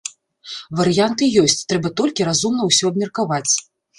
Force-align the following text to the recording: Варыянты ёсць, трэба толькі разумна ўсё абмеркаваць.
Варыянты 0.79 1.25
ёсць, 1.43 1.59
трэба 1.73 1.91
толькі 2.01 2.27
разумна 2.31 2.63
ўсё 2.73 2.85
абмеркаваць. 2.93 3.53